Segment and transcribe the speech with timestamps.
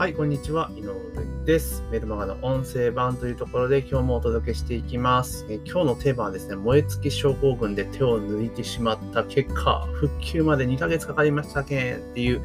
[0.00, 0.70] はい、こんにちは。
[0.74, 0.94] 井上
[1.44, 1.84] です。
[1.90, 5.44] メルマガの音声版というところで今日もお届けしていきます。
[5.50, 12.40] え今日のテーマはですね、燃え尽き症候群で手を抜いてしまった結果、復旧まで2ヶ月かかりましたけんっていう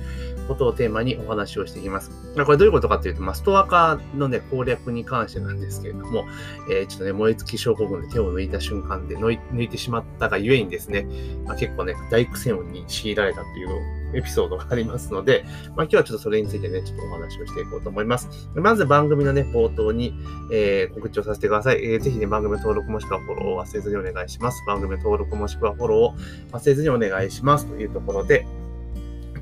[0.49, 2.11] ことをテーマにお話をしていきます。
[2.33, 6.25] これどういうことかっていうと、まあ、ストア化のね、攻略に関してなんですけれども、
[6.69, 11.07] えー、ちょっとね、燃え尽き症候群で手を抜いた瞬間で抜いてしまったがゆえにですね、
[11.45, 13.69] まあ、結構ね、大苦戦に強いられたっていう
[14.13, 15.45] エピソードがありますので、
[15.75, 18.29] まあ、今日はちょっとそれについてね、ちょっとお話をしていこうと思います。
[18.55, 20.13] まず番組のね、冒頭に、
[20.51, 21.83] えー、告知をさせてください。
[21.83, 24.63] えー、ぜひね、番組登録もしくはフォローを忘れずにお願いします。
[24.67, 26.15] 番組登録もしくはフォローを
[26.51, 27.65] 忘れずにお願いします。
[27.65, 28.45] というところで、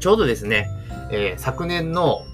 [0.04, 0.68] ちょうどですね、
[1.12, 2.26] えー、昨年の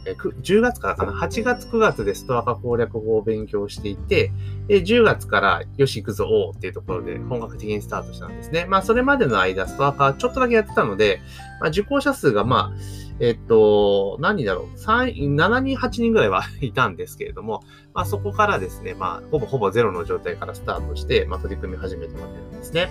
[0.41, 4.31] 10月からかな、8月9月でストア化攻略法を勉強していて、
[4.69, 8.65] 10月からよし行くぞおっていうところで本格的にスタートしたんですね。
[8.65, 11.21] まあそれまでの間、ストア化ちょっとだけやってたので、
[11.61, 12.77] まあ、受講者数がまあ、
[13.19, 17.61] えっと、何人だろう、3、7人、8人ぐらいは いたんですけれども、
[17.93, 22.89] まあそこからですね、まあほぼほぼゼロの状態からスタートして、まあ取り組み始めたわけなんですね。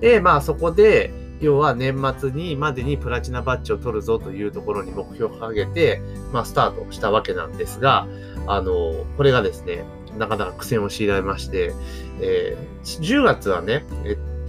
[0.00, 6.00] で、まあそこで、要は年末にまでにプラチナバッジを取るぞというところに目標を掲げて、
[6.32, 8.06] まあ、スタートしたわけなんですが、
[8.46, 9.84] あの、これがですね、
[10.16, 11.72] なかなか苦戦を強いられまして、
[12.20, 13.84] えー、10月はね、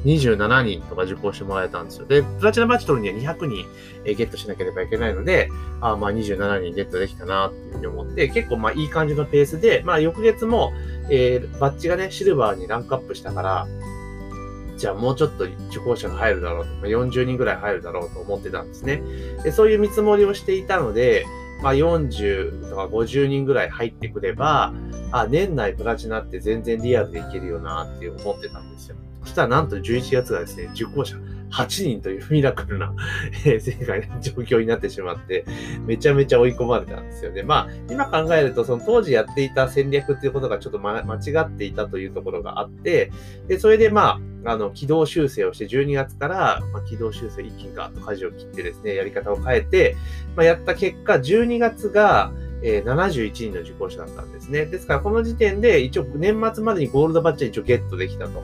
[0.05, 2.05] 27人とか受講してもらえたんですよ。
[2.05, 3.65] で、プラチナバッジ取るには200人
[4.05, 5.49] ゲットしなければいけないので、
[5.81, 10.71] あまあ27人ゲットできたなっていうふうに思って、結構まあいい感じのペースで、まあ翌月も、
[11.09, 13.67] えー、バッジがね、シルバーにランクアップしたから、
[14.79, 19.03] じゃあもうちょっと受講者が入るだろうと、まあ、40人ぐらい入るだろうと思ってたんですね。
[19.43, 21.25] でそういう見積もりをしていたので、
[21.61, 24.73] まあ、40とか50人ぐらい入ってくれば、
[25.11, 28.95] あ、年内プラチナって全然リアルでいけるよなって思ってたんですよ。
[29.23, 31.17] そしたらなんと11月がですね、受講者
[31.51, 32.93] 8人というミラクルな、
[33.45, 35.45] え世界の状況になってしまって、
[35.85, 37.43] めちゃめちゃ追い込まれたんですよね。
[37.43, 43.11] まあ、今考えると、その当時やっていた戦略っていうことがちょっと、ま、間違っていたというところがあって、
[43.47, 49.95] で、それでまあ、あの、軌道修正をして、12月から、まあ、軌道修正一気にガーッと舵を切ってですね、やり方を変えて、
[50.35, 54.65] まあ、やった結果、12月が、えー、71人の受講者だったんですね。
[54.65, 58.41] ですから、この時点で、一応、年末までにゴールドバッジは一応ゲットできたと。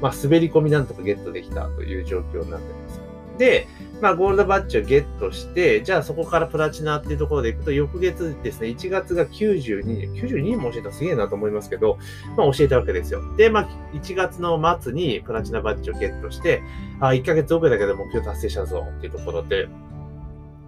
[0.00, 3.00] まあ、滑り込みなんとかゲットできたという状況になってます。
[3.38, 3.66] で、
[4.00, 11.98] まあ、ゴールドバッジをゲットして、じゃあそこからプラチナっていうところでいくと、翌月ですね、1月が92、92人も教えたらすげえなと思いますけど、
[12.36, 13.22] まあ教えたわけですよ。
[13.36, 16.62] で、まあ、1月の末にプラチナバッジをゲットして、
[17.00, 19.68] あ、1ヶ月遅れだけど目標達成したぞっていうところで、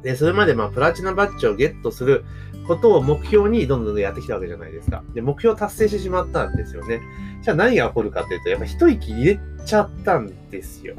[0.02, 2.24] で、それまでまあプラチナバッジをゲットする
[2.66, 5.02] ことを目標にどんどんやってきたわけじゃないですか。
[5.14, 7.00] で、目標達成してしまったんですよね。
[7.42, 10.94] じゃあ何が起こるかっていうと、やっぱ一息入れちゃったんですよ。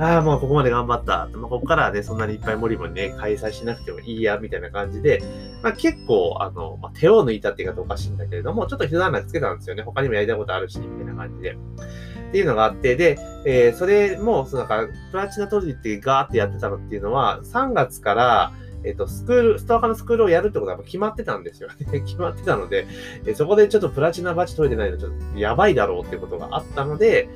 [0.00, 1.28] ああ、もうここまで頑張った。
[1.32, 5.20] まあ、ここからはね、そんなにいっぱいもりもりね、開催しなくてもいいや、みたいな感じで、
[5.60, 9.82] まあ、結構、あの、まあ、手を抜いたって言い方おかしいんだけれども、ちょっと一段落つけたんですよね。
[9.82, 11.52] 他にもやりたいことあるし、みたいな感じで。
[11.52, 18.52] っていうのがあって、で、えー、それも、そのなんか、プラチナトリってガーってやってたのっていうのは、3月から、
[18.84, 21.74] えっ、と、スクール、ストアカのスクールをやるってことは決まってたんですよね。
[22.06, 22.86] 決まってたので、
[23.26, 27.28] えそこでちょっとプラチナバッジ取れてないのちょっとやばいだろうってことがあったので、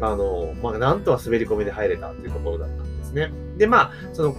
[0.00, 3.30] あの、まあ、なんとは滑り込みで入れたっていうところだったんですね。
[3.56, 4.36] で、まあ、その、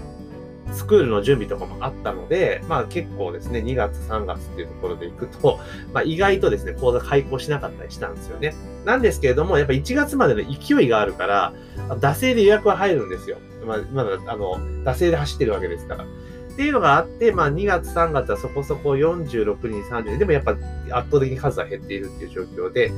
[0.74, 5.60] スクールの準備とかもあったので、まあ結構ですね、2月、3月っていうところで行くと、
[5.94, 8.56] まあ意外とですね、講座開講しなかったりしたんですよね。
[8.86, 11.54] なんですけれども、やっぱ1月までの勢いがあるから、
[11.90, 13.38] 惰性で予約は入るんですよ。
[13.66, 16.04] まあ、まだ、あの、惰性で走ってるわけですから。
[16.04, 16.08] っ
[16.56, 20.52] ていうのがあって、まあ2月、3月はそこそこ46人、30人、でもやっぱ
[20.92, 22.92] 圧倒的に数は減っているっていう状況で、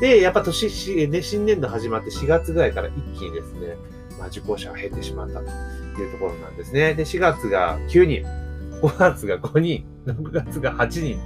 [0.00, 3.76] で、やっぱ年、し新年度始まって4月ぐらいから一気にですね、
[4.18, 5.44] まあ、受講者が減ってしまったと
[6.00, 6.94] いうところなんですね。
[6.94, 8.26] で、4月が9人、
[8.80, 11.20] 5月が5人、6月が8人、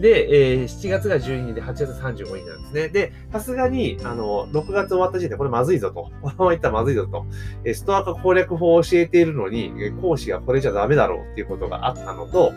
[0.00, 2.88] で、えー、7月が12人で、8月35人なんですね。
[2.88, 6.10] で、さすがに、あの、6月終わった時点でこれまずいぞと。
[6.22, 7.26] このままいったらまずいぞと。
[7.64, 12.52] えストア化攻略法を教えているのに、講師がこれじゃダメだろうっていうことがあったのと、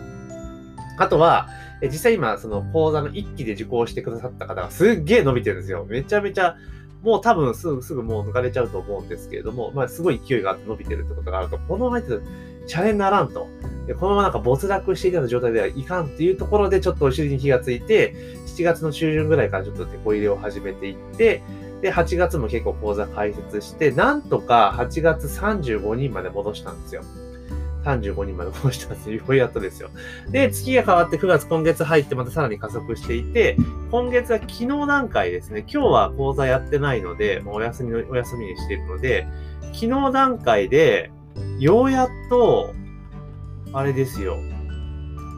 [1.02, 1.50] あとは、
[1.82, 5.84] え実際今、その講座の1期で受講してくださった方がすっげえ伸びてるんですよ。
[5.90, 6.58] めちゃめちゃ、
[7.02, 12.20] もう多分すぐすぐもう抜かれちゃうと思うんですけれども、まあすごい勢いがあって伸びてるってことがあると、このままいって
[12.68, 13.48] チャレにならんと。
[13.88, 18.14] でこのままなんか没落していたような状態ではいかんっていうところでちょっとお尻に火がついて、
[18.46, 21.42] 7月の中旬ぐらいからちょっと手こ入れを始めていって、
[21.82, 27.02] で、8月も結構講座開設して、なんとか8月35人まで戻したんですよ。
[27.84, 29.18] 35人まで戻したんですよ。
[29.18, 29.90] ようやっとですよ。
[30.30, 33.58] で、月が変わって9月今月入ってまたさらに加速していて、
[33.92, 35.62] 今月は昨日段階ですね。
[35.62, 39.28] 今日は講座やってないので、もうお休みの、お休みにしているので、
[39.74, 41.12] 昨日段階で、
[41.60, 42.74] ようやっと、
[43.74, 44.38] あれですよ。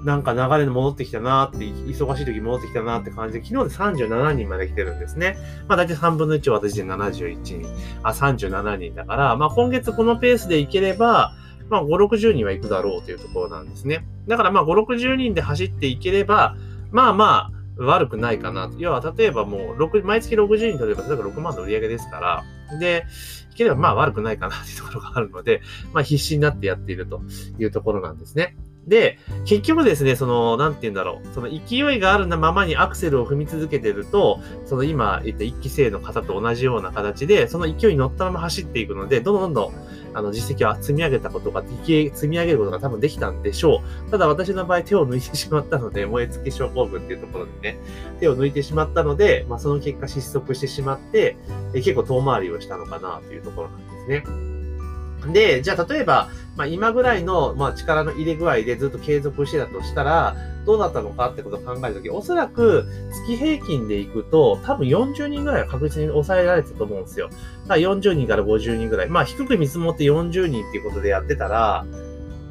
[0.04, 3.76] なんか流れに戻ってきたなって、忙しい時戻ってきたなって感じで、昨日で
[4.06, 5.38] 37人まで来てるんですね。
[5.68, 7.66] まあ大体3分の1を私で71人、
[8.04, 11.34] あ、37人だから、まあ今月このペースでいければ、
[11.74, 14.06] まあ5、60人は行くだろうというところなんですね。
[14.28, 16.56] だからまあ5、60人で走っていければ、
[16.92, 18.78] まあまあ悪くないかなと。
[18.78, 22.44] 要は例えばもう6、毎月60人例えば、例えば6万の売り上げですから、
[22.80, 23.06] で、
[23.52, 25.62] いければまあ悪くないかなというところがあるので、
[25.94, 27.22] まあ必死になってやっていると
[27.58, 28.56] いうところなんですね。
[28.88, 39.74] で、結局ですね、その、なんて言うんだろう、その勢いがあるままにアクセルを踏み続けてると、その今言った一期生の方と同じような形で、その勢いに乗ったまま走っていくので、どんどんどん
[40.14, 44.12] あの実績を積み上げたことが、積み上げることが多分できたんでしょう。
[44.12, 47.80] ただ私の場合手を抜いてしまったので、燃え尽き症候群っていうところでね、
[48.20, 51.38] 手を抜いてしまったので、まあその結果失速してしまって、
[51.74, 55.34] え結構遠回りをしたのかなというところなんですね。
[55.34, 60.36] で、じゃあ例えば、まあ、今ぐらいの、まあ、力の入れ具合でずっと継続してたとしたら、
[60.66, 62.86] どうだったのかってことを考えるとき、おそらく
[63.26, 67.30] 月平均でいくと、多分40人ぐらいは確実に抑えられてたと思うんですよ。
[67.30, 69.10] だから40人から50人ぐらい。
[69.10, 71.86] まあ、低く見積もって40人っていうことでやってたら、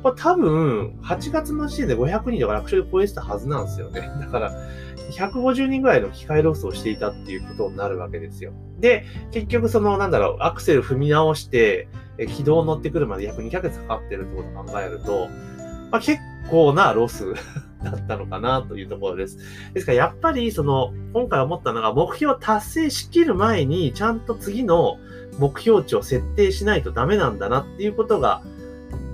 [0.03, 4.01] これ多分、8月の時点で500人とか楽勝で超えてたはずなんですよね。
[4.21, 4.53] だから、
[5.11, 8.53] 150人ぐらいの機会ロスをしていたっていうことになるわけですよ。
[8.79, 11.89] で、結局その、なんだろう、アクセル踏み直して、
[12.29, 15.29] 軌道乗ってくるまで約2ヶ月かかってるってことを考えると、
[15.91, 16.19] まあ、結
[16.51, 17.35] 構なロス
[17.83, 19.39] だったのかなというところです。
[19.75, 24.99] ですからやっぱりその、今回思ったのが目標を達成しきる前にちゃんと次の
[25.39, 28.43] 目標値を設定しないとダメなんだなっていうことが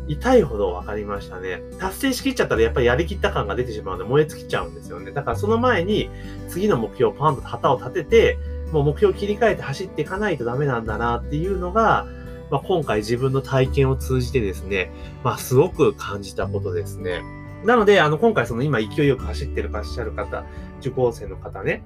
[0.09, 1.63] 痛いほど分かりましたね。
[1.79, 5.13] 達成しきっちゃったらやっぱりやりきった感が出てしまうので燃え尽きちゃうんですよね。
[5.13, 6.11] だからその前に
[6.49, 8.39] 次の目標をパンと旗を立てて、
[8.73, 12.07] もう目標を切り替えて走っていかないとダメなんだなっていうのが、
[12.51, 14.91] まあ、今回自分の体験を通じてですね、
[15.23, 17.23] まあ、すごく感じたことですね。
[17.65, 20.45] なので、あの、今回その今勢いよく走ってるかっしゃる方、
[20.81, 21.83] 受講生の方ね、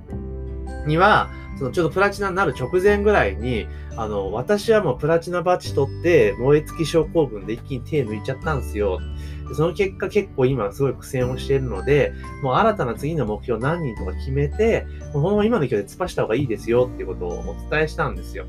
[0.87, 9.01] には、そのちょっとプラチナになる直前ぐらいに、あの、私はもうプラチナバッジ取って燃え尽き症候群で一気に手抜いちゃったんですよ。
[9.55, 18.47] その結果結構今すごい苦戦をしているので、もう新たな次の目標何人とか決めて、もうこのまま今の勢いで突っ走った方がいいですよっていうことをお伝えしたんですよ。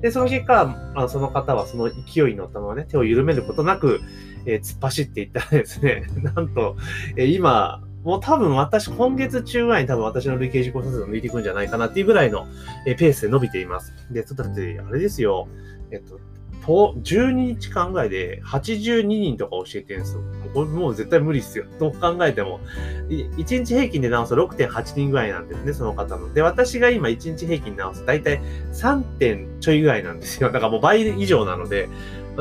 [0.00, 4.00] で、その結果、あその方はその勢いに乗ったままね、手を緩めることなく、
[4.46, 6.76] えー、突っ走っていったらですね、 なんと、
[7.16, 12.46] えー、今、もう多分私、今月中ぐらいに多分私の累計自己数を抜いていくんじゃないかなっていうぐらいの、
[12.84, 13.94] ペースで伸びています。
[14.10, 15.48] で、だって、あれですよ、
[15.90, 16.20] えっと、
[16.66, 20.22] 12日間ぐらいで82人とか教えてるんですよ。
[20.52, 21.64] これもう絶対無理っすよ。
[21.78, 22.60] どう考えても。
[23.08, 26.32] 1日平均で直すと6.8人ぐらいなんですね、その方の。
[26.32, 28.40] で、私が今1日平均直すと大体
[28.72, 30.50] 3点ちょいぐらいなんですよ。
[30.52, 31.88] だからもう倍以上なので、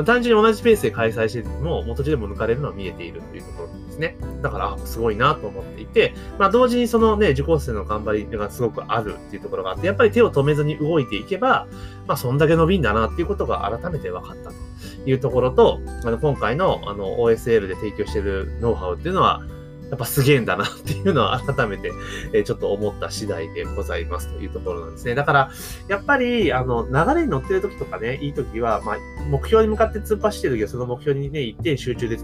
[0.06, 4.16] 単純に同じペースで開催してても、元地でも抜かれるのは見えているというところですね。
[4.42, 11.68] だから、すごいなと思っていて、まあ、同時にそのね、受講生の頑張りがすごくあるっていうところがあって、やっぱり手を止めずに動いていけば、
[12.08, 14.56] まあ、そんだけ伸びんだなっていうことが改めて分かったと
[15.10, 19.42] いうところと、あの、今回のあの、OSL で提供しているノウハウっていうのは、
[19.94, 21.92] やっぱすげえんだなっていうのは改めて、
[22.34, 25.14] え、ちょっと思った次第でございますというところなんですね。
[25.14, 25.52] だから、
[25.88, 28.98] やっぱり、あの、流れに乗ってる時とかね、いい時は、まあ、
[29.30, 32.18] 目標に向かって突っ走ってる時は、その目標にね、一点集中で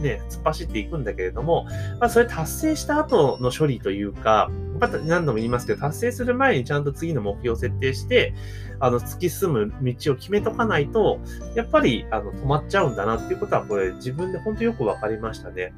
[0.00, 1.64] ね、突っ走っていくんだけれども、
[1.98, 8.34] まあ、それ達成した後の処理というか、また何度も言いますけど、達成する前にちゃんと次の目標を設定して、
[8.78, 11.18] あの、突き進む道を決めとかないと、
[11.56, 15.72] やっぱり、あの、止まっちゃうんだなっていうことは、これ、自分で本当よくわかりましたね。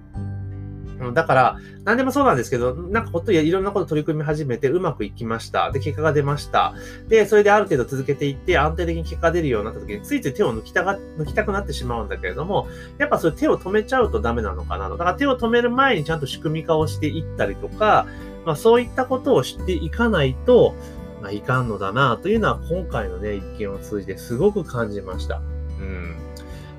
[1.15, 5.71] だから、何でもそうなんですけど、なんかほっといろんなこと取り組み始めてうまくいきました。
[5.71, 6.75] で、結果が出ました。
[7.09, 14.97] で、それである程度続けていって安定的に結果が出るようになった時に、ついつい手を抜きたが、抜きたくなってしまうんだけれども、やっぱそれ手を止めちゃうとダメなのかなと。
[14.97, 18.07] だから手を止める前にちゃんと仕組み化をしていったりとか、
[18.45, 20.75] まあそういったことを知っていかないと、
[21.23, 25.41] まあいかんのだなというのは今回のね、一見を通じてすごく感じました。
[25.81, 26.17] うん。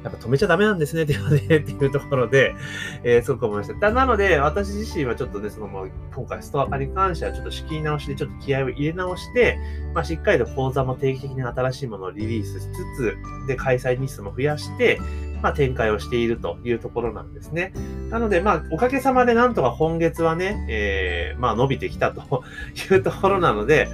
[0.04, 2.56] やっぱ止めちゃダメなんですね、ではね、 っていうところで、
[3.04, 3.92] えー、すごく思いました。
[3.92, 9.58] なので、私自身はちょっとね、そのもう、今回ストア化に関してはちょっと仕切り直しで、ちょっと気合を入れ直して、
[9.94, 15.00] まあ、しっかりと講座も定期的に新しいものをリリースしつつ、で、開催日数も増やして、
[15.42, 17.74] まあ、展開をしているというところなんですね。
[18.10, 22.44] なので、まあ、おかげさまでなんとか今月はね、えー、まあ、伸びてきたと
[22.92, 23.90] いうところなので、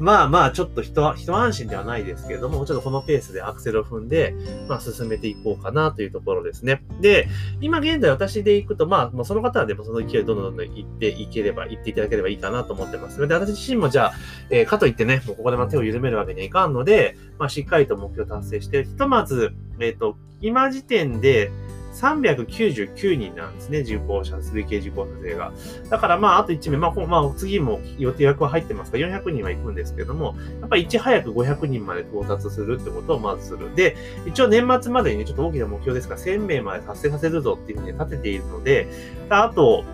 [0.00, 4.34] まあまあ、ちょっと一一安心ではないですけれども、ちょっとこのペースでアクセルを踏んで、
[4.68, 6.82] まあ進めていこうかなというところですね。
[7.00, 7.28] で、
[7.60, 13.26] 今現在私で行くと、まあ、もうその方はでもその勢いどんどんどん行っていければ、行っていただければいいかなと思ってます。
[13.26, 14.12] で、私自身もじゃあ、
[14.48, 21.50] えー、かといってね、もうここでま手を緩めるわけにはいかんので、まあしっかりと目標達成して、ひとまず、えっ、ー、と、今時点で、
[21.92, 25.52] 399人なんですね、受講者、累計受講者数が。
[25.88, 33.74] だからまあ、あと1名、まあ、まあ、次も予定枠は入ってますから、400人は行くんですけども、やっぱりいち早く500人まで到達するってことをまずする。
[33.74, 38.88] で、一応年末までにね、ちょっと大きな目標ですが、1000名まで達成させるぞっていうふうに立てているので、
[39.28, 39.84] あと、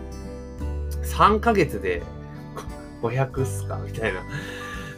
[1.02, 2.02] 3ヶ月で
[3.02, 4.20] 500っすかみたいな。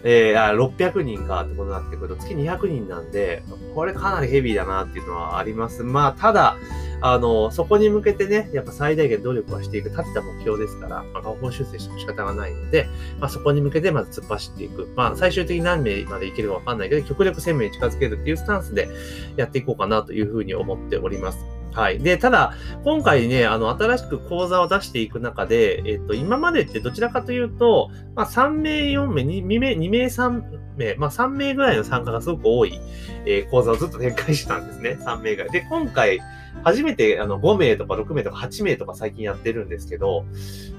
[0.05, 3.43] えー、あ600人かってことになってくると、月200人なんで、
[3.75, 5.83] これかなりヘビーだなっていうのはあります。
[5.83, 6.57] まあ、ただ、
[7.01, 12.89] あの、そこに向けてね、やっぱ最大限努力はしていく、立てた目標ですから、まあ、方修正しても仕方がないので、
[13.21, 14.89] まあ、そこに向けてまず突っ走っていく。
[14.97, 18.89] まあ、最終的に何名までいけるかわかんないけど、極力1000名に近づけるっていうスタンスで
[19.37, 21.58] やっていこうかなというふうに思っております。
[21.79, 22.01] はい。
[22.01, 30.43] で、ただ、今回ね、あの、新しく講座を出していく中で、えっと、今までってどちらかというと、まあ、3名、4名、2名、2名、3
[30.77, 32.81] 名、まあ、3名ぐらいの参加がすごく多い、
[33.27, 34.99] えー、講座をずっと展開してたんですね。
[35.01, 35.51] 3名ぐらい。
[35.53, 36.19] で、今回、
[36.65, 40.25] 初めてあの5名とか6名とか8名とか最近やってるんですけど、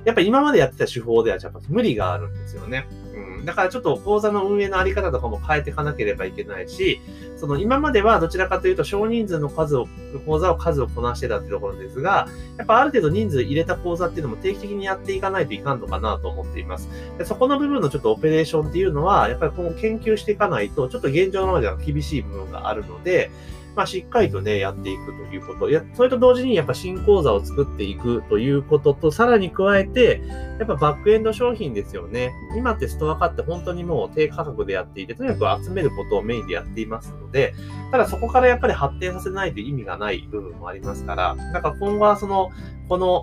[0.06, 2.88] やっぱ今までやってた手法ではやっぱ無理があるんですよね。
[3.14, 3.46] うん。
[3.46, 7.02] だからちょっと講座の運営のあり方とかも変えていかなければいけないし、
[7.38, 9.88] その今まではどちらかというと少人数の数を、
[10.26, 16.90] 講座を数をこなしてたってところですが、やっぱある程度人数入れた講座っていうのも定期的にやっていかないといかんのかなと思っています。
[17.18, 23.32] でそこの部分のちょっとオペレーションっていうのは、やっぱり今後研究していかないと、ちょっと現状のままでは厳しい部分があるので、
[23.76, 25.70] まあ、しっかりとね、やっていくということ。
[25.70, 30.22] いや、それと同時にやっぱ新講座を作っていくということと、さらに加えて、
[30.58, 32.32] やっぱバックエンド商品ですよね。
[32.58, 37.54] 今ってストア化って本当にもう低価格でやっていて、とにかく集めることをメインでやっていますので、
[37.92, 42.50] ただそこからやっぱり発展させないと意味がない部分もありますから、なんか今後はその、
[42.88, 43.22] この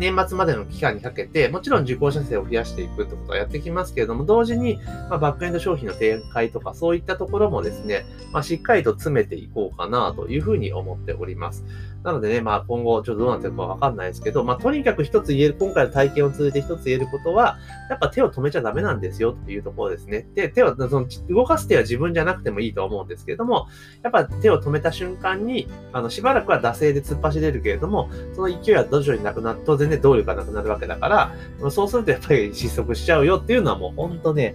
[0.00, 4.78] 年末までの期間にかけて、もちろん受講者数を増やしていくってことはやってきますけれども、同時に、
[5.10, 11.64] まあ、バックエンド商品の展開とか、そういったところもですね、まあ、しっかりと詰めていこうかなというふうに思っております。
[12.02, 17.58] なのでね、まあ今後ちょっとどうなってるかわかんないですけど、まあとにかく一つ言える、今回の体験を通じて一つ言えることは、
[17.90, 20.26] やっぱ手を止めちゃダメなんですよというところですね。
[20.34, 23.68] で、手を、その動かす手は自分じゃなくてもいいと思うんですけれども、
[24.02, 34.54] やっぱ手を止めた瞬間に、あの、しばらくは惰性で突っ走れるけれども、その勢いは徐々になくなって、当然ね、動力がなくなるわけだから、そうするとやっぱり失速しちゃうよっていうのはもう本当ね、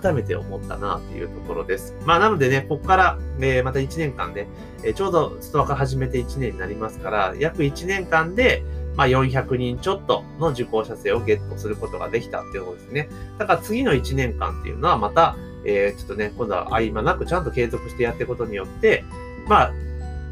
[0.00, 1.94] 改めて思ったなっていうところです。
[2.04, 4.46] まあなのでね、ここから、えー、また1年間で、
[4.84, 8.62] えー、ちょうどストア化始めて1年になりますから、約1年間で、
[8.96, 13.08] まあ400人ちょっとの受講者数をゲットすることができたっていうことですね。
[13.38, 19.04] だから次の1年間っていうのはまた、えー、ちょっとね、今度は合間なくちゃんと継続してやっていくことによって、
[19.48, 19.72] まあ、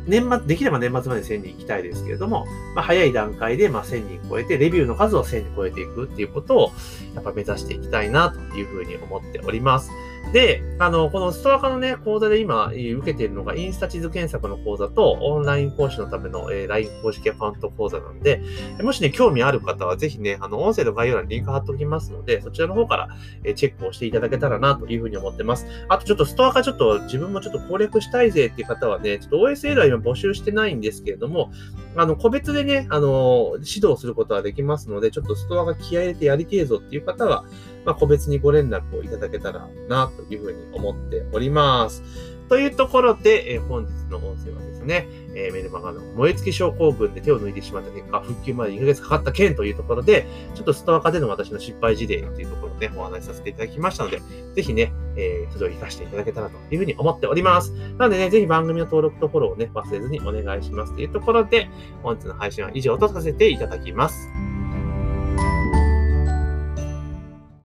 [0.06, 6.72] 年末、できれば年末まで1000人行きたいですけれども、まあ、早い段階で、まあ、1000人超えて、レビューの数を1000人超えていくっていうことを、
[7.14, 9.90] やっぱ目指していきたいな、というふうに思っております。
[10.32, 18.42] で、あの、このストア化のね、講座で今、受けているのが、インスタ地図検索の講座と、オンライン講師のための、えー、LINE 公式アカウント講座なんで、
[18.82, 23.08] もしね、興味ある方は、ぜひね、あの、音声の概要欄にリンク貼っておきますので、そちらの方から、
[23.44, 25.66] えー、チェックをしていただけたらな、というふうに思ってます。
[25.88, 31.52] あと、ちょっとストア化ちょっと自分もちょっと攻略したいぜっていう方はね、ちょっと OSL は今募集してないんですけれども、
[31.94, 37.44] あの、個別でね、あの、指導することはできますので、ちょっとストアが気合入れてやりてえぞっていう方は、
[37.84, 42.02] まあ、個別にご連絡をいただけたらな、というふうに思っております。
[42.48, 54.20] というところで、えー、本日の音声はですね、えー、メルマガの燃え尽き症候群で手を抜いてしまった結果、復旧まで2ヶ月かかった件というところで、ちょっとストア化での私の失敗事例というところをね、お話しさせていただきましたので、
[54.54, 57.72] ぜひね、えー、それを活かしていただけたらというふうに思っております。
[57.98, 61.68] なのでね、ぜひ番組の登録とフォローをね、忘れずにお願いしますというところで、
[62.02, 64.28] 本日の配信は以上とさせていただきます。